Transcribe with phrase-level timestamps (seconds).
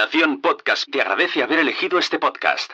[0.00, 2.70] Nación Podcast te agradece haber elegido este podcast.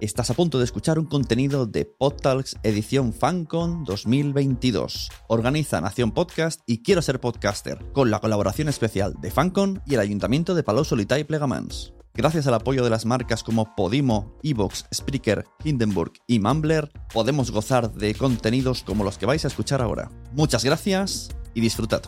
[0.00, 5.08] Estás a punto de escuchar un contenido de PodTalks edición FanCon 2022.
[5.28, 10.00] Organiza Nación Podcast y Quiero ser podcaster, con la colaboración especial de FanCon y el
[10.00, 11.94] Ayuntamiento de Palau Solità y Plegamans.
[12.12, 17.92] Gracias al apoyo de las marcas como Podimo, Evox, Spreaker, Hindenburg y Mumbler, podemos gozar
[17.92, 20.10] de contenidos como los que vais a escuchar ahora.
[20.32, 22.02] Muchas gracias y disfrutad.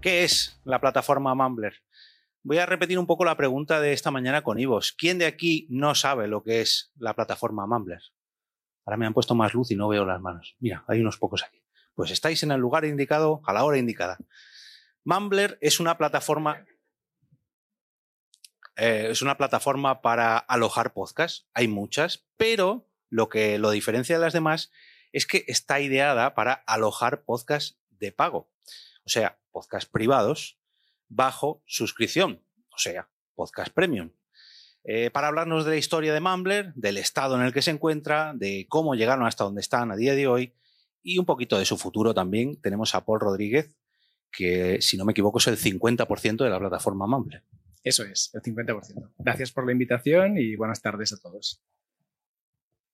[0.00, 1.74] ¿Qué es la plataforma Mumbler?
[2.42, 4.94] Voy a repetir un poco la pregunta de esta mañana con Ivos.
[4.96, 8.00] ¿Quién de aquí no sabe lo que es la plataforma Mumbler?
[8.86, 10.56] Ahora me han puesto más luz y no veo las manos.
[10.58, 11.62] Mira, hay unos pocos aquí.
[11.94, 14.16] Pues estáis en el lugar indicado a la hora indicada.
[15.04, 16.64] Mumbler es una plataforma
[18.76, 21.46] eh, es una plataforma para alojar podcasts.
[21.52, 24.72] Hay muchas, pero lo que lo diferencia de las demás
[25.12, 28.50] es que está ideada para alojar podcasts de pago.
[29.04, 30.58] O sea, podcasts privados
[31.08, 34.12] bajo suscripción, o sea, podcast premium.
[34.84, 38.32] Eh, para hablarnos de la historia de Mumbler, del estado en el que se encuentra,
[38.34, 40.54] de cómo llegaron hasta donde están a día de hoy
[41.02, 43.74] y un poquito de su futuro también, tenemos a Paul Rodríguez,
[44.32, 47.42] que si no me equivoco es el 50% de la plataforma Mumbler.
[47.82, 49.12] Eso es, el 50%.
[49.18, 51.62] Gracias por la invitación y buenas tardes a todos.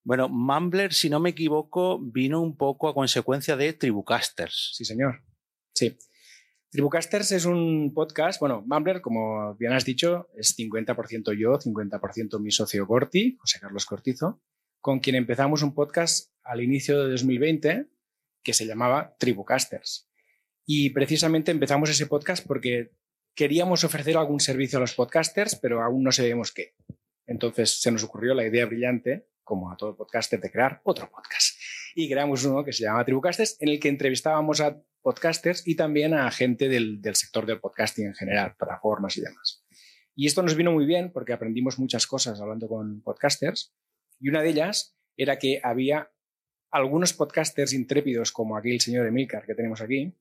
[0.04, 4.72] Bueno, Mumbler, si no me equivoco, vino un poco a consecuencia de Tribucasters.
[4.74, 5.22] Sí, señor.
[5.77, 5.96] Sí.
[6.70, 12.50] Tribucasters es un podcast, bueno, Mumbler, como bien has dicho, es 50% yo, 50% mi
[12.50, 14.42] socio Corti, José Carlos Cortizo,
[14.80, 17.86] con quien empezamos un podcast al inicio de 2020
[18.42, 20.08] que se llamaba Tribucasters.
[20.64, 22.92] Y precisamente empezamos ese podcast porque
[23.34, 26.74] queríamos ofrecer algún servicio a los podcasters, pero aún no sabemos qué.
[27.27, 31.55] Entonces se nos ocurrió la idea brillante, como a todo podcaster, de crear otro podcast.
[31.98, 36.12] Y creamos uno que se llama Tribucasters, en el que entrevistábamos a podcasters y también
[36.12, 39.64] a gente del, sector del podcasting en general, plataformas y demás.
[40.14, 43.75] Y esto nos vino muy bien porque aprendimos muchas cosas hablando con podcasters
[44.20, 46.12] y una de ellas era que había
[46.70, 50.12] algunos podcasters intrépidos como aquí el señor Emilcar que tenemos aquí,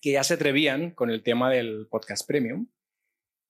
[0.00, 2.68] que ya se atrevían con el tema del podcast premium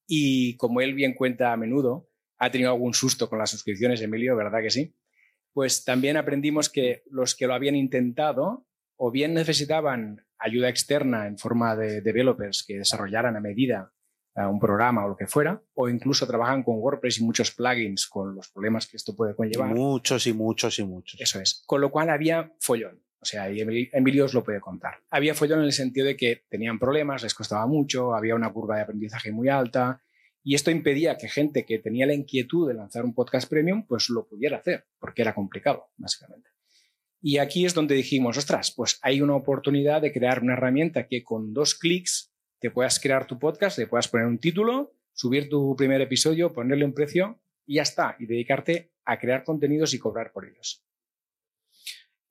[0.09, 4.35] y como él bien cuenta a menudo, ha tenido algún susto con las suscripciones, Emilio,
[4.35, 4.97] ¿verdad que sí?
[5.53, 11.39] Pues también aprendimos que los que lo habían intentado o bien necesitaban ayuda externa en
[11.39, 13.93] forma de developers que desarrollaran a medida
[14.35, 18.07] eh, un programa o lo que fuera, o incluso trabajan con WordPress y muchos plugins
[18.07, 19.75] con los problemas que esto puede conllevar.
[19.75, 21.21] muchos y muchos y muchos.
[21.21, 21.63] Eso es.
[21.67, 23.03] Con lo cual había follón.
[23.21, 23.61] O sea, y
[23.93, 24.95] Emilio os lo puede contar.
[25.11, 28.77] Había follón en el sentido de que tenían problemas, les costaba mucho, había una curva
[28.77, 30.03] de aprendizaje muy alta,
[30.45, 34.09] y esto impedía que gente que tenía la inquietud de lanzar un podcast premium, pues
[34.09, 36.51] lo pudiera hacer, porque era complicado, básicamente.
[37.21, 41.23] Y aquí es donde dijimos, ostras, pues hay una oportunidad de crear una herramienta que
[41.23, 45.77] con dos clics te puedas crear tu podcast, le puedas poner un título, subir tu
[45.77, 50.33] primer episodio, ponerle un precio y ya está, y dedicarte a crear contenidos y cobrar
[50.33, 50.85] por ellos.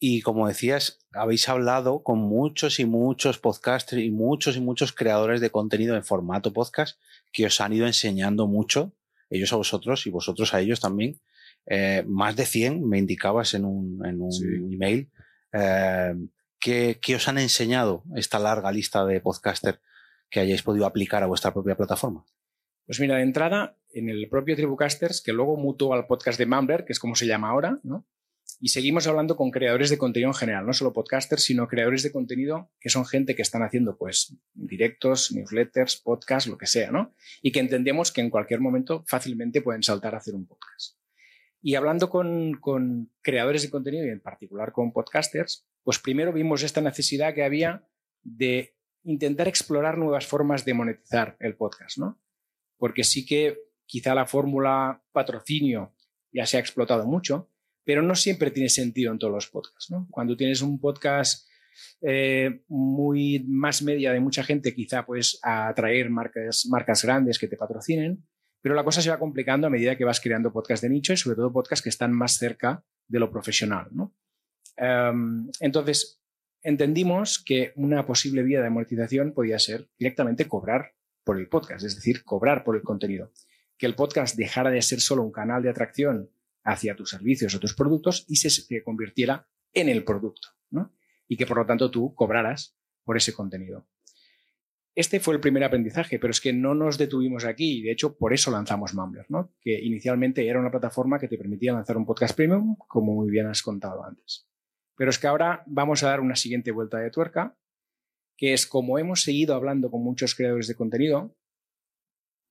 [0.03, 5.41] Y como decías, habéis hablado con muchos y muchos podcasters y muchos y muchos creadores
[5.41, 6.99] de contenido en formato podcast
[7.31, 8.95] que os han ido enseñando mucho,
[9.29, 11.21] ellos a vosotros y vosotros a ellos también,
[11.67, 15.11] eh, más de 100, me indicabas en un, en un email,
[15.53, 16.15] eh,
[16.59, 19.81] ¿qué, os han enseñado esta larga lista de podcaster
[20.31, 22.25] que hayáis podido aplicar a vuestra propia plataforma?
[22.87, 26.85] Pues mira, de entrada, en el propio Tribucasters, que luego mutó al podcast de Mumbler,
[26.85, 28.07] que es como se llama ahora, ¿no?
[28.63, 32.11] Y seguimos hablando con creadores de contenido en general, no solo podcasters, sino creadores de
[32.11, 37.15] contenido que son gente que están haciendo pues directos, newsletters, podcasts, lo que sea, ¿no?
[37.41, 40.95] Y que entendemos que en cualquier momento fácilmente pueden saltar a hacer un podcast.
[41.63, 42.59] Y hablando con,
[43.23, 47.87] creadores de contenido y en particular con podcasters, pues primero vimos esta necesidad que había
[48.21, 52.21] de intentar explorar nuevas formas de monetizar el podcast, ¿no?
[52.77, 53.57] Porque sí que
[53.87, 55.95] quizá la fórmula patrocinio
[56.31, 57.50] ya se ha explotado mucho,
[57.83, 60.07] pero no siempre tiene sentido en todos los podcasts, ¿no?
[60.11, 61.47] Cuando tienes un podcast
[62.01, 67.57] eh, muy más media de mucha gente, quizá puedes atraer marcas, marcas grandes que te
[67.57, 68.23] patrocinen,
[68.61, 71.17] pero la cosa se va complicando a medida que vas creando podcasts de nicho y
[71.17, 73.89] sobre todo podcasts que están más cerca de lo profesional.
[74.77, 76.21] Em, entonces,
[76.61, 80.93] entendimos que una posible vía de amortización podía ser directamente cobrar
[81.23, 83.31] por el podcast, es decir, cobrar por el contenido.
[83.77, 86.29] Que el podcast dejara de ser solo un canal de atracción
[86.63, 90.49] hacia tus servicios o tus productos y se, convirtiera en el producto.
[91.27, 92.75] Y que por lo tanto tú cobraras
[93.05, 93.87] por ese contenido.
[94.93, 98.17] Este fue el primer aprendizaje, pero es que no nos detuvimos aquí y de hecho
[98.17, 99.53] por eso lanzamos Mumbler, ¿no?
[99.61, 103.47] que inicialmente era una plataforma que te permitía lanzar un podcast premium, como muy bien
[103.47, 104.49] has contado antes.
[104.97, 107.57] Pero es que ahora vamos a dar una siguiente vuelta de tuerca,
[108.35, 111.33] que es como hemos seguido hablando con muchos creadores de contenido,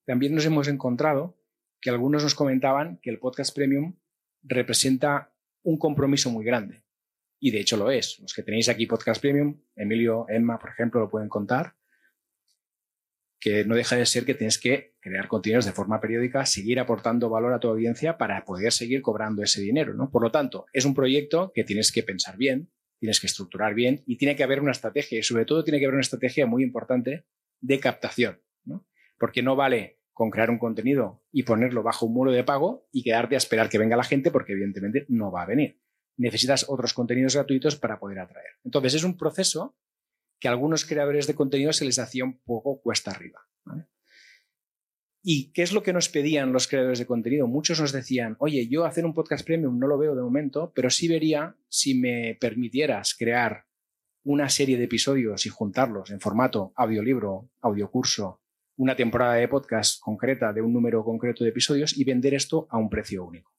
[0.07, 1.39] también nos hemos encontrado
[1.81, 3.97] que algunos nos comentaban que el podcast premium
[4.43, 5.33] representa
[5.63, 6.83] un compromiso muy grande.
[7.39, 8.19] Y de hecho lo es.
[8.21, 11.75] Los que tenéis aquí podcast premium, Emilio, Emma, por ejemplo, lo pueden contar
[13.41, 17.31] que no deja de ser que tienes que crear contenidos de forma periódica, seguir aportando
[17.31, 19.95] valor a tu audiencia para poder seguir cobrando ese dinero.
[19.95, 20.11] ¿no?
[20.11, 24.03] Por lo tanto, es un proyecto que tienes que pensar bien, tienes que estructurar bien
[24.07, 26.63] y tiene que haber una estrategia y sobre todo tiene que haber una estrategia muy
[26.63, 27.25] importante
[27.61, 28.87] de captación, ¿no?
[29.19, 33.03] porque no vale con crear un contenido y ponerlo bajo un muro de pago y
[33.03, 35.81] quedarte a esperar que venga la gente porque evidentemente no va a venir.
[36.19, 38.51] Necesitas otros contenidos gratuitos para poder atraer.
[38.63, 39.79] Entonces es un proceso
[40.39, 43.49] que a algunos creadores de contenido se les hacía un poco cuesta arriba.
[45.23, 47.47] ¿Y qué es lo que nos pedían los creadores de contenido?
[47.47, 50.91] Muchos nos decían, oye, yo hacer un podcast premium no lo veo de momento, pero
[50.91, 53.65] sí vería si me permitieras crear
[54.25, 58.40] una serie de episodios y juntarlos en formato audiolibro, audiocurso,
[58.81, 62.79] una temporada de podcast concreta de un número concreto de episodios y vender esto a
[62.79, 63.53] un precio único.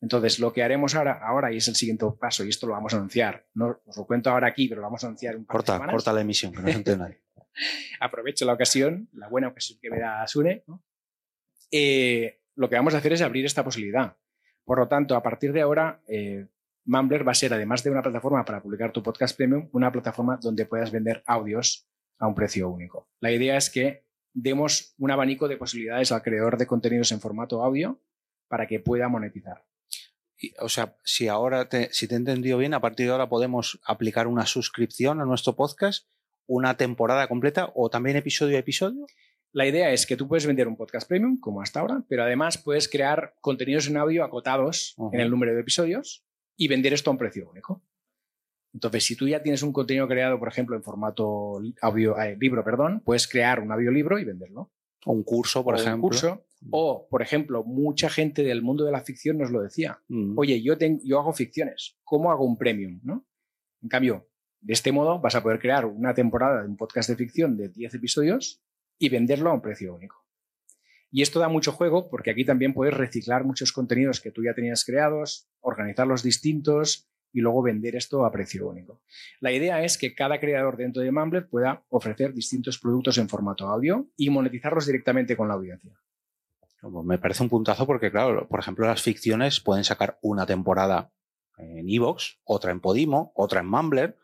[0.00, 2.92] Entonces, lo que haremos ahora, ahora y es el siguiente paso, y esto lo vamos
[2.94, 5.58] a anunciar, no os lo cuento ahora aquí, pero lo vamos a anunciar un par
[5.58, 5.92] corta, de semanas.
[5.94, 7.22] Corta la emisión, que no se entere nadie.
[8.00, 10.64] Aprovecho la ocasión, la buena ocasión que me da Sune.
[10.66, 10.82] ¿no?
[11.70, 14.16] Eh, lo que vamos a hacer es abrir esta posibilidad.
[14.64, 16.48] Por lo tanto, a partir de ahora, eh,
[16.86, 20.40] Mumbler va a ser, además de una plataforma para publicar tu podcast premium, una plataforma
[20.42, 21.88] donde puedas vender audios
[22.18, 23.08] a un precio único.
[23.20, 27.62] La idea es que demos un abanico de posibilidades al creador de contenidos en formato
[27.62, 28.00] audio
[28.48, 29.64] para que pueda monetizar
[30.60, 33.80] o sea, si ahora te, si te he entendido bien, a partir de ahora podemos
[33.84, 36.08] aplicar una suscripción a nuestro podcast,
[36.46, 39.06] una temporada completa o también episodio a episodio.
[39.52, 42.58] La idea es que tú puedes vender un podcast premium, como hasta ahora, pero además
[42.58, 45.14] puedes crear contenidos en audio acotados uh -huh.
[45.14, 46.24] en el número de episodios
[46.56, 47.82] y vender esto a un precio único.
[48.74, 52.64] Entonces, si tú ya tienes un contenido creado, por ejemplo, en formato audio, eh, libro,
[52.64, 54.72] perdón, puedes crear un audiolibro y venderlo.
[55.06, 55.94] O un curso, por o ejemplo.
[55.94, 56.44] Un curso.
[56.70, 60.00] O, por ejemplo, mucha gente del mundo de la ficción nos lo decía.
[60.08, 60.36] Mm.
[60.36, 61.98] Oye, yo, ten, yo hago ficciones.
[62.02, 63.00] ¿Cómo hago un premium?
[63.04, 63.24] ¿no?
[63.80, 64.28] En cambio,
[64.60, 67.68] de este modo vas a poder crear una temporada de un podcast de ficción de
[67.68, 68.64] 10 episodios
[68.98, 70.24] y venderlo a un precio único.
[71.10, 74.54] Y esto da mucho juego porque aquí también puedes reciclar muchos contenidos que tú ya
[74.54, 79.02] tenías creados, organizarlos distintos y luego vender esto a precio único.
[79.40, 83.66] La idea es que cada creador dentro de Mumbler pueda ofrecer distintos productos en formato
[83.66, 85.92] audio y monetizarlos directamente con la audiencia.
[87.04, 91.10] Me parece un puntazo porque, claro, por ejemplo, las ficciones pueden sacar una temporada
[91.56, 94.16] en Evox, otra en Podimo, otra en Mumbler,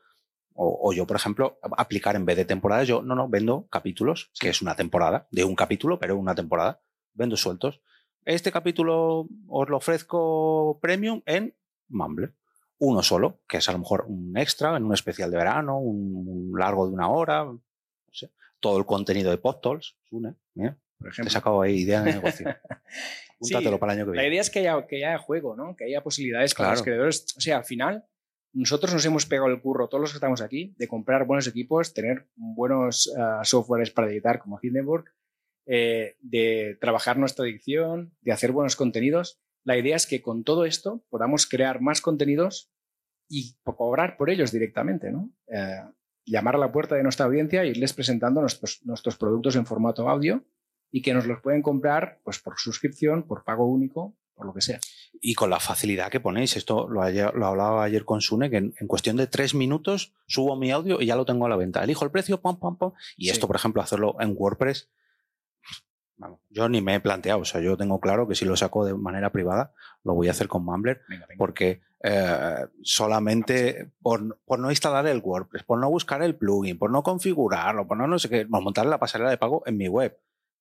[0.53, 4.31] o, o, yo, por ejemplo, aplicar en vez de temporadas, yo no, no, vendo capítulos,
[4.39, 6.83] que es una temporada, de un capítulo, pero una temporada,
[7.15, 7.81] vendo sueltos.
[8.25, 11.55] Este capítulo os lo ofrezco premium en
[11.89, 12.35] Mumbler.
[12.81, 16.25] Uno solo, que es a lo mejor un extra en un especial de verano, un,
[16.27, 17.61] un largo de una hora, no
[18.11, 21.25] sé, todo el contenido de Podtalks, Sune, mira, por ejemplo.
[21.25, 22.47] Te he sacado ahí idea de negocio.
[23.39, 24.23] Púntatelo sí, para el año que viene.
[24.23, 25.75] La idea es que haya, que haya juego, ¿no?
[25.77, 26.77] Que haya posibilidades para claro.
[26.77, 27.27] los creadores.
[27.37, 28.05] O sea, al final,
[28.53, 31.95] nosotros nos hemos pegado el curro, todos los que estamos aquí, de comprar buenos equipos,
[31.95, 35.07] tener buenos uh, softwares para editar como Hindenburg,
[35.67, 39.41] eh, de trabajar nuestra adicción, de hacer buenos contenidos.
[39.65, 42.71] La idea es que con todo esto podamos crear más contenidos
[43.29, 45.31] y cobrar por ellos directamente, ¿no?
[45.47, 45.81] Eh,
[46.25, 50.09] llamar a la puerta de nuestra audiencia e irles presentando nuestros, nuestros productos en formato
[50.09, 50.45] audio
[50.91, 54.61] y que nos los pueden comprar pues por suscripción, por pago único, por lo que
[54.61, 54.81] sea.
[55.21, 58.57] Y con la facilidad que ponéis, esto lo, ayer, lo hablaba ayer con Sune, que
[58.57, 61.57] en, en, cuestión de tres minutos subo mi audio y ya lo tengo a la
[61.57, 61.85] venta.
[61.85, 62.93] Elijo el precio, pam, pam, pam.
[63.17, 63.31] Y sí.
[63.31, 64.89] esto, por ejemplo, hacerlo en WordPress,
[66.21, 67.41] vamos, yo ni me he planteado.
[67.41, 69.73] O sea, yo tengo claro que si lo saco de manera privada,
[70.05, 71.39] lo voy a hacer con Mumbler, venga, venga.
[71.39, 76.91] porque eh, solamente por, por, no instalar el WordPress, por no buscar el plugin, por
[76.91, 79.89] no configurarlo, por no no sé qué, por montar la pasarela de pago en mi
[79.89, 80.19] web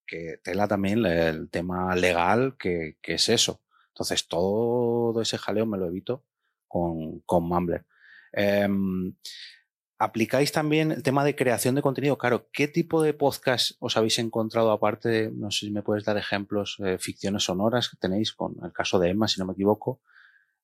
[0.07, 3.61] que tela también el tema legal que, que, es eso.
[3.89, 6.25] Entonces, todo ese jaleo me lo evito
[6.67, 7.85] con, con Mumbler.
[8.33, 8.67] Eh,
[9.99, 12.17] aplicáis también el tema de creación de contenido.
[12.17, 15.09] Claro, ¿qué tipo de podcast os habéis encontrado aparte?
[15.09, 18.71] De, no sé si me puedes dar ejemplos, eh, ficciones sonoras que tenéis, con el
[18.71, 20.01] caso de Emma, si no me equivoco.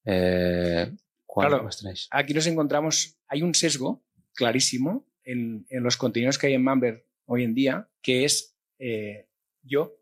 [0.06, 0.90] Eh,
[1.28, 2.08] claro, tenéis?
[2.12, 7.06] aquí nos encontramos, hay un sesgo clarísimo en, en, los contenidos que hay en Mumbler
[7.26, 9.28] hoy en día, que es eh,
[9.64, 9.98] yo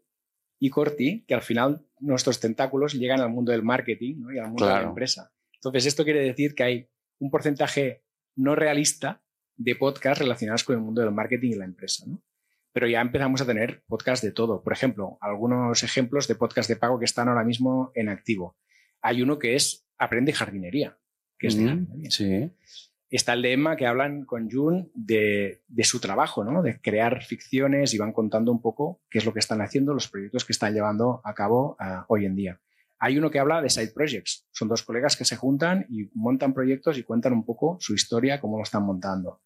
[0.60, 4.32] y Corti, que al final nuestros tentáculos llegan al mundo del marketing ¿no?
[4.32, 4.75] y al mundo claro.
[4.75, 5.32] de la empresa.
[5.54, 8.04] Entonces, esto quiere decir que hay un porcentaje
[8.36, 9.23] no realista
[9.56, 12.06] de podcasts relacionados con el mundo del marketing y la empresa.
[12.08, 12.22] ¿no?
[12.72, 14.64] Pero ya empezamos a tener podcasts de todo.
[14.64, 18.58] Por ejemplo, algunos ejemplos de podcasts de pago que están ahora mismo en activo.
[19.02, 20.98] Hay uno que es Aprende jardinería,
[21.38, 22.12] que es de mm, jardinería.
[22.12, 22.52] Sí.
[23.10, 26.64] está el de Emma, que hablan con Jun de, su trabajo, ¿no?
[26.64, 30.10] de crear ficciones y van contando un poco qué es lo que están haciendo, los
[30.10, 32.60] proyectos que están llevando a cabo ah, hoy en día.
[33.04, 34.48] Hay uno que habla de side projects.
[34.54, 38.40] Son dos colegas que se juntan y montan proyectos y cuentan un poco su historia,
[38.40, 39.42] cómo lo están montando.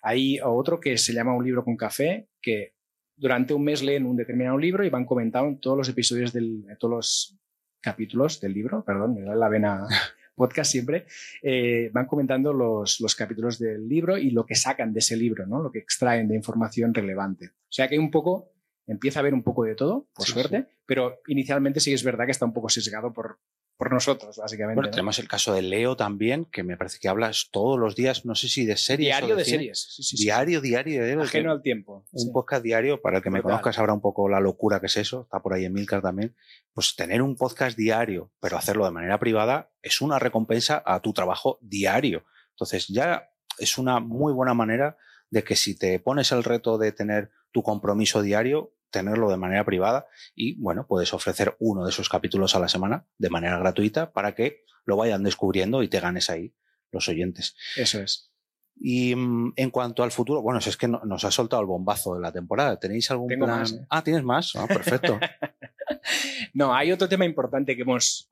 [0.00, 2.76] Hay otro que se llama Un libro con café, que
[3.16, 6.94] durante un mes leen un determinado libro y van comentando todos los episodios del, todos
[6.94, 7.40] los
[7.80, 9.88] capítulos del libro, perdón, me da la vena
[10.36, 11.06] podcast siempre,
[11.42, 15.48] eh, van comentando los, los, capítulos del libro y lo que sacan de ese libro,
[15.48, 15.60] ¿no?
[15.60, 17.46] lo que extraen de información relevante.
[17.46, 18.52] O sea que hay un poco,
[18.90, 22.32] empieza a haber un poco de todo, por suerte, pero inicialmente sí es verdad que
[22.32, 23.38] está un poco sesgado por,
[23.76, 24.74] por nosotros, básicamente.
[24.74, 28.26] Bueno, tenemos el caso de Leo también, que me parece que hablas todos los días,
[28.26, 29.08] no sé si de series.
[29.08, 29.94] Diario o de, series.
[29.94, 31.22] Sí, sí, diario, diario, diario.
[31.22, 32.04] Ajeno al tiempo.
[32.10, 34.96] Un podcast diario, para el que me conozcas ahora un poco la locura que es
[34.96, 36.34] eso, está por ahí en Milcar también.
[36.72, 41.12] Pues tener un podcast diario, pero hacerlo de manera privada, es una recompensa a tu
[41.12, 42.24] trabajo diario.
[42.50, 44.96] Entonces ya es una muy buena manera
[45.30, 49.64] de que si te pones el reto de tener tu compromiso diario, tenerlo de manera
[49.64, 54.12] privada y, bueno, puedes ofrecer uno de esos capítulos a la semana de manera gratuita
[54.12, 56.54] para que lo vayan descubriendo y te ganes ahí
[56.90, 57.56] los oyentes.
[57.76, 58.30] Eso es.
[58.76, 62.20] Y mm, en cuanto al futuro, bueno, es que nos ha soltado el bombazo de
[62.20, 62.78] la temporada.
[62.78, 63.66] ¿Tenéis algún plan?
[63.66, 63.86] ¿eh?
[63.90, 64.56] Ah, ¿tienes más?
[64.56, 65.20] Ah, perfecto.
[66.54, 68.28] no, hay otro tema importante que hemos,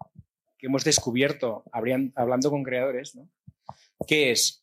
[0.56, 3.28] que hemos descubierto hablando con creadores, ¿no?
[4.06, 4.62] Que es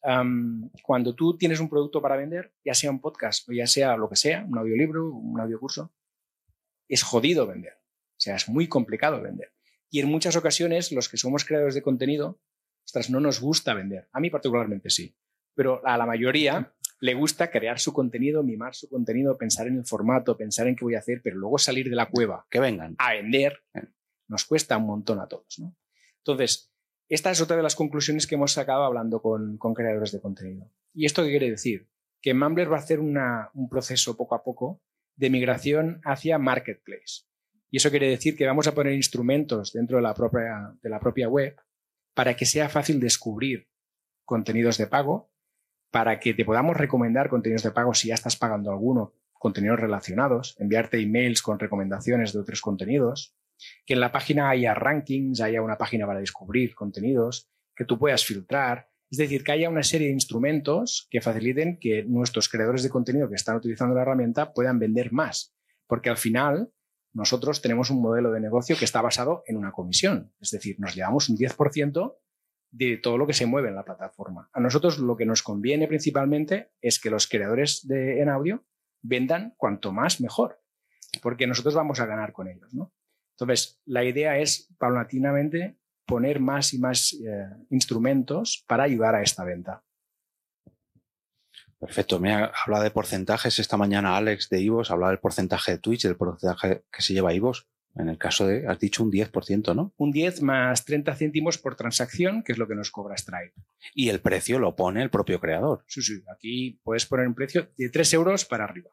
[0.84, 4.10] cuando tú tienes un producto para vender, ya sea un podcast o ya sea lo
[4.10, 5.94] que sea, un audiolibro, un audiocurso,
[6.88, 7.74] es jodido vender.
[7.74, 9.51] O sea, es muy complicado vender.
[9.89, 12.39] Y en muchas ocasiones los que somos creadores de contenido,
[12.86, 14.08] ostras, no nos gusta vender.
[14.13, 15.15] A mí particularmente sí.
[15.54, 19.86] Pero a la mayoría le gusta crear su contenido, mimar su contenido, pensar en el
[19.86, 22.46] formato, pensar en qué voy a hacer, pero luego salir de la cueva.
[22.50, 22.96] Que vengan.
[22.98, 23.62] A vender
[24.27, 25.62] nos cuesta un montón a todos.
[26.18, 26.74] Entonces,
[27.08, 30.72] esta es otra de las conclusiones que hemos sacado hablando con, creadores de contenido.
[30.94, 31.88] ¿Y esto qué quiere decir?
[32.22, 34.82] Que Mumbler va a hacer un proceso poco a poco
[35.16, 37.24] de migración hacia Marketplace.
[37.70, 41.00] Y eso quiere decir que vamos a poner instrumentos dentro de la propia, de la
[41.00, 41.56] propia web
[42.14, 43.68] para que sea fácil descubrir
[44.24, 45.30] contenidos de pago,
[45.92, 50.56] para que te podamos recomendar contenidos de pago si ya estás pagando alguno, contenidos relacionados,
[50.60, 53.36] enviarte emails con recomendaciones de otros contenidos,
[53.86, 58.26] que en la página haya rankings, haya una página para descubrir contenidos, que tú puedas
[58.26, 58.90] filtrar.
[59.10, 63.30] Es decir, que haya una serie de instrumentos que faciliten que nuestros creadores de contenido
[63.30, 65.56] que están utilizando la herramienta puedan vender más.
[65.88, 66.72] Porque al final
[67.14, 70.34] nosotros tenemos un modelo de negocio que está basado en una comisión.
[70.42, 72.18] Es decir, nos llevamos un 10%
[72.72, 74.50] de todo lo que se mueve en la plataforma.
[74.52, 78.66] A nosotros lo que nos conviene principalmente es que los creadores de, en audio
[79.02, 80.62] vendan cuanto más mejor,
[81.22, 82.74] porque nosotros vamos a ganar con ellos.
[82.74, 82.92] ¿no?
[83.38, 89.44] Entonces, la idea es paulatinamente poner más y más eh, instrumentos para ayudar a esta
[89.44, 89.84] venta.
[91.80, 92.20] Perfecto.
[92.20, 96.15] Me habla de porcentajes esta mañana Alex de Ivos, habla del porcentaje de Twitch, del
[96.15, 97.68] porcentaje que se lleva Ivos.
[97.96, 99.94] En el caso de, has dicho un 10%, ¿no?
[99.98, 103.54] Un 10 más 30 céntimos por transacción, que es lo que nos cobra Stripe.
[103.94, 105.86] Y el precio lo pone el propio creador.
[105.88, 106.22] Sí, sí.
[106.34, 108.89] Aquí puedes poner un precio de 3 euros para arriba.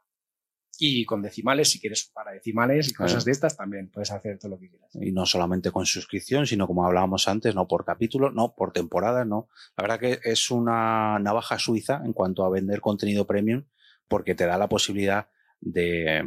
[0.79, 4.52] Y con decimales, si quieres para decimales y cosas de estas, también puedes hacer todo
[4.52, 4.91] lo que quieras.
[4.95, 9.25] Y no solamente con suscripción, sino como hablábamos antes, no por capítulo, no por temporada,
[9.25, 9.49] no.
[9.76, 13.64] La verdad que es una navaja suiza en cuanto a vender contenido premium,
[14.09, 15.29] porque te da la posibilidad
[15.61, 16.25] de,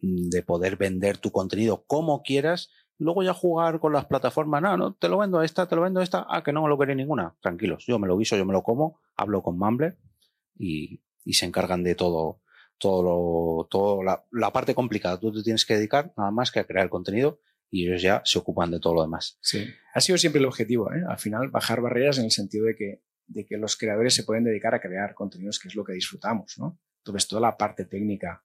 [0.00, 2.70] de poder vender tu contenido como quieras
[3.00, 5.82] luego ya jugar con las plataformas, no, no, te lo vendo a esta, te lo
[5.82, 8.36] vendo a esta, ah, que no me lo queréis ninguna, tranquilos, yo me lo guiso,
[8.36, 9.96] yo me lo como, hablo con Mumble
[10.58, 12.42] y, y se encargan de todo,
[12.80, 15.20] todo, todo la, la, parte complicada.
[15.20, 18.38] Tú te tienes que dedicar nada más que a crear contenido y ellos ya se
[18.38, 19.38] ocupan de todo lo demás.
[19.40, 21.02] Sí, ha sido siempre el objetivo, ¿eh?
[21.08, 24.44] al final bajar barreras en el sentido de que, de que los creadores se pueden
[24.44, 26.80] dedicar a crear contenidos, que es lo que disfrutamos, ¿no?
[26.98, 28.44] Entonces, toda la parte técnica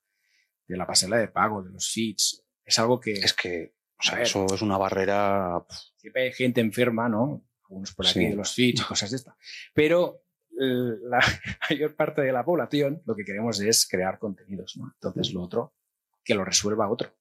[0.67, 3.13] de la pasarela de pago, de los feeds, es algo que...
[3.13, 5.65] Es que, o sea, eso es una barrera...
[5.97, 7.45] Siempre hay gente enferma, ¿no?
[7.63, 9.35] Algunos por aquí de los feeds y cosas de esta.
[9.73, 10.24] Pero
[10.57, 11.19] la
[11.69, 14.75] mayor parte de la población lo que queremos es crear contenidos.
[14.77, 14.91] ¿no?
[14.93, 15.73] Entonces, lo otro,
[16.23, 17.13] que lo resuelva otro.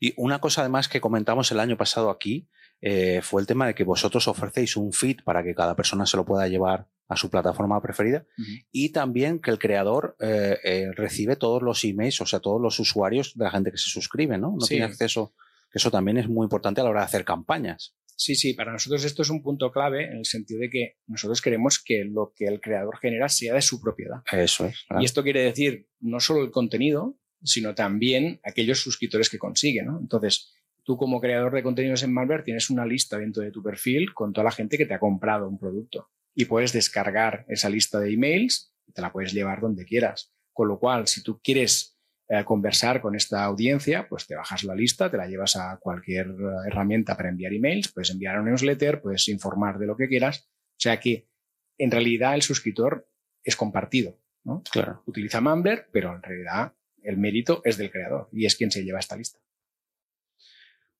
[0.00, 2.48] Y una cosa además que comentamos el año pasado aquí
[2.80, 6.16] eh, fue el tema de que vosotros ofrecéis un feed para que cada persona se
[6.16, 8.24] lo pueda llevar a su plataforma preferida
[8.70, 12.78] y también que el creador eh, eh, recibe todos los emails, o sea, todos los
[12.78, 14.52] usuarios de la gente que se suscribe, ¿no?
[14.52, 15.34] No tiene acceso,
[15.72, 17.96] que eso también es muy importante a la hora de hacer campañas.
[18.20, 21.40] Sí, sí, para nosotros esto es un punto clave en el sentido de que nosotros
[21.40, 24.18] queremos que lo que el creador genera sea de su propiedad.
[24.30, 24.84] Eso es.
[25.00, 29.98] Y esto quiere decir no solo el contenido, sino también aquellos suscriptores que consigue, ¿no?
[29.98, 30.52] Entonces,
[30.84, 34.34] tú como creador de contenidos en Malware tienes una lista dentro de tu perfil con
[34.34, 36.10] toda la gente que te ha comprado un producto.
[36.34, 40.30] y puedes descargar esa lista de emails y te la puedes llevar donde quieras.
[40.52, 41.98] Con lo cual, si tú quieres
[42.30, 46.28] eh, conversar con esta audiencia, pues te bajas la lista, te la llevas a cualquier
[46.28, 50.48] eh, herramienta para enviar emails, puedes enviar un newsletter, puedes informar de lo que quieras.
[50.48, 51.28] O sea que
[51.76, 53.06] en realidad el suscriptor
[53.44, 54.16] es compartido.
[54.44, 54.62] ¿no?
[54.70, 55.02] Claro.
[55.06, 56.72] Utiliza Mumbler, pero en realidad
[57.02, 59.38] el mérito es del creador y es quien se lleva esta lista.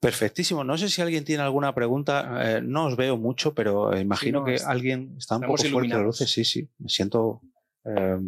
[0.00, 0.64] Perfectísimo.
[0.64, 2.56] No sé si alguien tiene alguna pregunta.
[2.56, 5.94] Eh, no os veo mucho, pero imagino no, que es- alguien está un poco fuerte
[5.96, 6.30] de luces.
[6.30, 6.68] Sí, sí.
[6.78, 7.42] Me siento.
[7.84, 8.18] eh,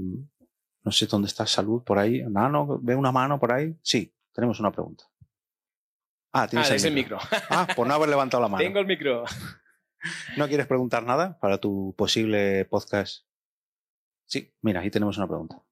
[0.85, 2.23] no sé dónde está salud por ahí.
[2.29, 3.77] Nano, ¿ve una mano por ahí?
[3.83, 5.05] Sí, tenemos una pregunta.
[6.33, 7.19] Ah, Ah, tienes es el micro.
[7.51, 8.63] Ah, por no haber levantado la mano.
[8.63, 9.25] Tengo el micro.
[10.37, 13.25] ¿No quieres preguntar nada para tu posible podcast?
[14.27, 15.63] Sí, mira, ahí tenemos una pregunta.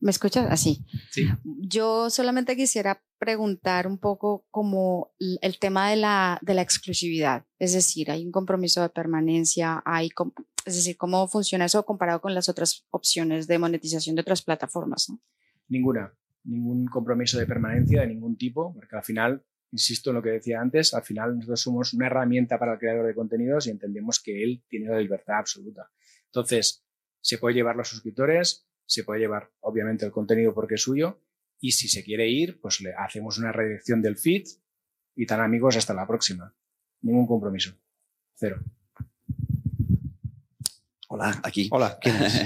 [0.00, 0.46] ¿Me escuchas?
[0.50, 0.84] Así.
[1.10, 1.26] Sí.
[1.44, 7.46] Yo solamente quisiera preguntar un poco como el tema de la, de exclusividad.
[7.58, 10.10] Es decir, hay un compromiso de permanencia, hay
[10.66, 15.10] es decir, cómo funciona eso comparado con las otras opciones de monetización de otras plataformas.
[15.68, 16.12] Ninguna.
[16.44, 20.60] Ningún compromiso de permanencia de ningún tipo, porque al final, insisto en lo que decía
[20.60, 24.42] antes, al final nosotros somos una herramienta para el creador de contenidos y entendemos que
[24.42, 25.90] él tiene la libertad absoluta.
[26.26, 26.84] Entonces,
[27.22, 31.22] se puede llevar los suscriptores, se puede llevar obviamente el contenido porque es suyo
[31.60, 34.44] y si se quiere ir, pues le hacemos una redirección del feed
[35.16, 36.54] y tan amigos hasta la próxima.
[37.02, 37.74] Ningún compromiso.
[38.34, 38.62] Cero.
[41.08, 41.68] Hola, aquí.
[41.70, 42.42] Hola, ¿quién es?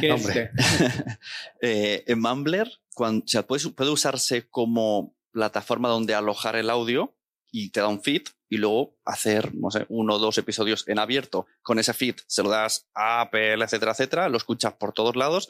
[0.00, 0.50] ¿Qué es usted?
[1.60, 7.16] Eh, en Mumbler, cuando, o sea, puede, puede usarse como plataforma donde alojar el audio
[7.50, 10.98] y te da un feed y luego hacer, no sé, uno o dos episodios en
[10.98, 15.16] abierto con ese feed, se lo das a Apple, etcétera, etcétera, lo escuchas por todos
[15.16, 15.48] lados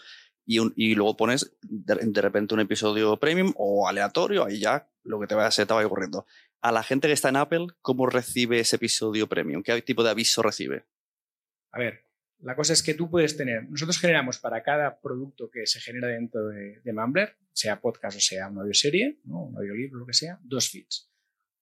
[0.48, 5.20] y, un- luego pones de, de repente un episodio premium o aleatorio, ahí ya lo
[5.20, 6.26] que te vaya, se te vaya ocurriendo.
[6.62, 9.62] A la gente que está en Apple, ¿cómo recibe ese episodio premium?
[9.62, 10.86] ¿Qué tipo de aviso recibe?
[11.70, 12.02] A ver,
[12.40, 16.08] la cosa es que tú puedes tener, nosotros generamos para cada producto que se genera
[16.08, 19.44] dentro de, de Mumbler, sea podcast o sea una audioserie, ¿no?
[19.44, 21.10] un audiolibro, lo que sea, dos feeds.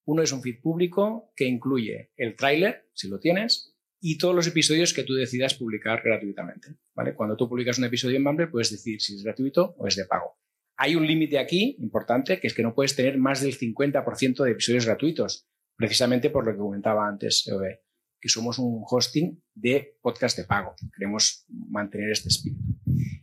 [0.05, 4.47] Uno es un feed público que incluye el tráiler, si lo tienes, y todos los
[4.47, 6.77] episodios que tú decidas publicar gratuitamente.
[6.95, 7.15] ¿vale?
[7.15, 10.05] Cuando tú publicas un episodio en Mumbler, puedes decir si es gratuito o es de
[10.05, 10.39] pago.
[10.79, 14.51] Hay un límite aquí importante, que es que no puedes tener más del 50% de
[14.51, 17.87] episodios gratuitos, precisamente por lo que comentaba antes, EOB
[18.21, 20.75] que somos un hosting de podcast de pago.
[20.95, 22.63] Queremos mantener este espíritu.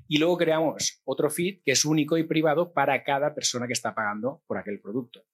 [0.07, 3.95] Y luego creamos otro feed que es único y privado para cada persona que está
[3.95, 5.25] pagando por aquel producto.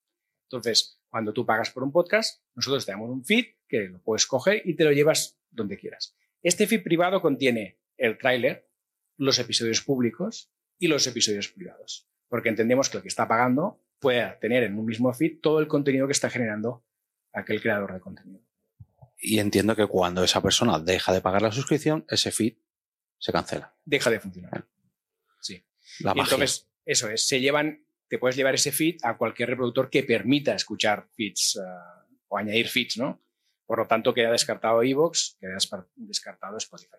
[0.47, 4.25] Entonces, cuando tú pagas por un podcast, nosotros te damos un feed que lo puedes
[4.25, 6.17] coger y te lo llevas donde quieras.
[6.41, 8.67] Este feed privado contiene el tráiler,
[9.17, 14.25] los episodios públicos y los episodios privados, porque entendemos que el que está pagando puede
[14.41, 16.85] tener en un mismo feed todo el contenido que está generando
[17.33, 18.41] aquel creador de contenido.
[19.21, 22.55] Y entiendo que cuando esa persona deja de pagar la suscripción, ese feed
[23.17, 23.75] se cancela.
[23.83, 24.65] deja de funcionar.
[25.41, 25.61] Sí.
[25.99, 26.33] La Y magia.
[26.35, 30.55] entonces, eso es, se llevan, te puedes llevar ese feed a cualquier reproductor que permita
[30.55, 33.21] escuchar feeds ah, o añadir feeds, ¿no?
[33.69, 35.55] Por lo tanto, queda descartado Evox, queda
[35.95, 36.97] descartado Spotify.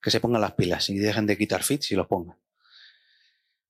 [0.00, 2.36] que se pongan las pilas y dejen de quitar feeds y los pongan.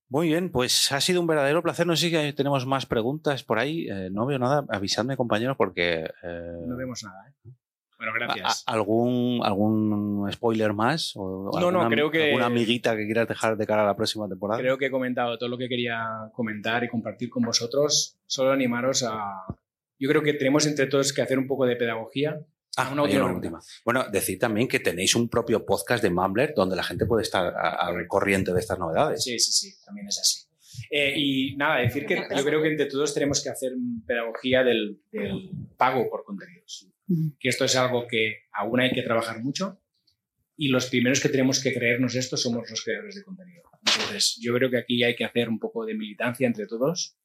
[0.09, 1.87] Muy bien, pues ha sido un verdadero placer.
[1.87, 3.87] No sé si tenemos más preguntas por ahí.
[3.89, 4.63] Eh, no veo nada.
[4.69, 6.03] Avisadme, compañeros, porque.
[6.21, 7.49] eh, No vemos nada, ¿eh?
[7.97, 8.63] Bueno, gracias.
[8.67, 11.13] ¿algún, ¿Algún spoiler más?
[11.15, 14.29] ¿O No, no, creo que- ¿Alguna amiguita que quieras dejar de cara a la próxima
[14.29, 14.61] temporada?
[14.61, 18.19] Creo que he comentado todo lo que quería comentar y compartir con vosotros.
[18.27, 19.43] Solo animaros a...
[19.99, 22.39] Yo creo que tenemos entre todos que hacer un poco de pedagogía.
[22.77, 23.59] Ah, una última una última.
[23.83, 27.47] Bueno, decir también que tenéis un propio podcast de Mumbler donde la gente puede estar
[27.55, 29.23] a- al corriente de estas novedades.
[29.23, 30.43] Sí, sí, sí, también es así.
[30.91, 33.71] Eh, y nada, decir que yo creo que entre todos tenemos que hacer
[34.05, 36.87] pedagogía del, del pago por contenidos.
[37.39, 39.81] Que esto es algo que aún hay que trabajar mucho
[40.55, 43.63] y los primeros que tenemos que creernos esto somos los creadores de contenido.
[43.87, 47.16] Entonces, yo creo que aquí hay que hacer un poco de militancia entre todos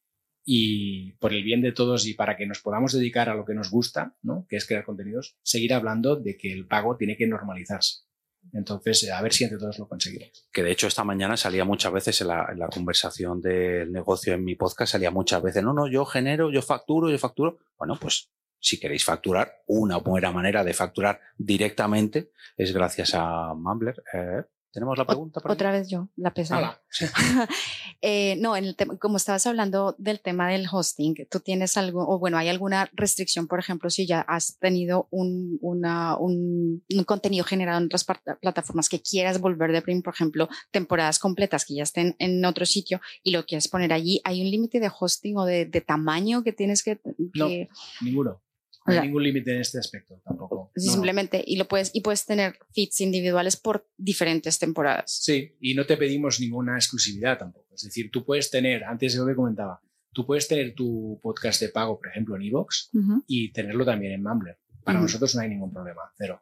[0.45, 3.53] y por el bien de todos y para que nos podamos dedicar a lo que
[3.53, 4.45] nos gusta, ¿no?
[4.49, 8.03] que es crear contenidos, seguir hablando de que el pago tiene que normalizarse.
[8.51, 10.49] Entonces, a ver si entre todos lo conseguiremos.
[10.51, 14.33] que de hecho esta mañana salía muchas veces en la, en la conversación del negocio
[14.33, 17.59] en mi podcast, salía muchas veces, no, no, yo genero, yo facturo, yo facturo.
[17.77, 18.29] Bueno, pues
[18.59, 24.03] si queréis facturar, una buena manera de facturar directamente es gracias a Mumbler.
[24.13, 25.39] Eh, ¿Tenemos la pregunta?
[25.39, 25.55] por ahí?
[25.55, 26.59] Otra vez yo, la pesada.
[26.59, 27.47] Hola.
[28.05, 32.05] Eh, no, en el tema, como estabas hablando del tema del hosting, ¿tú tienes algo,
[32.05, 37.03] o bueno, hay alguna restricción, por ejemplo, si ya has tenido un, una- un, un
[37.05, 38.05] contenido generado en otras
[38.41, 42.65] plataformas que quieras volver de premium, por ejemplo, temporadas completas que ya estén en otro
[42.65, 46.43] sitio y lo quieres poner allí, ¿hay un límite de hosting o de, de tamaño
[46.43, 46.99] que tienes que,
[47.35, 47.47] No.
[47.47, 47.69] que-
[48.01, 48.41] Ninguno.
[48.85, 50.71] No hay ningún límite en este aspecto tampoco.
[50.75, 50.93] Sí, No, no.
[50.93, 55.19] Simplemente, y lo puedes, y puedes tener feeds individuales por diferentes temporadas.
[55.23, 57.73] Sí, y no te pedimos ninguna exclusividad tampoco.
[57.73, 61.69] Es decir, tú puedes tener, antes yo que comentaba, tú puedes tener tu podcast de
[61.69, 62.91] pago, por ejemplo, en Evox
[63.27, 64.57] y tenerlo también en Mumbler.
[64.83, 66.41] Para nosotros no hay ningún problema, cero.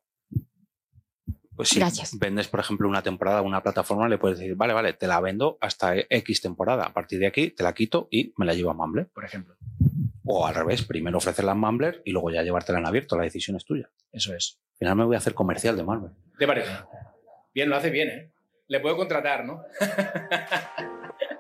[1.55, 2.17] Pues si Gracias.
[2.17, 5.19] vendes, por ejemplo, una temporada a una plataforma, le puedes decir, vale, vale, te la
[5.19, 6.85] vendo hasta X temporada.
[6.85, 9.09] A partir de aquí te la quito y me la llevo a Mumbler.
[9.13, 9.55] Por ejemplo,
[10.33, 13.17] O al revés, primero ofrecerla en Mumbler y luego ya llevártela en abierto.
[13.17, 13.89] La decisión es tuya.
[14.13, 14.61] eso es.
[14.71, 16.13] Al final me voy a hacer comercial de Mumbler.
[16.39, 16.71] ¿Te parece?
[17.53, 18.31] Bien, lo hace bien, ¿eh?
[18.67, 19.61] Le puedo contratar, ¿no?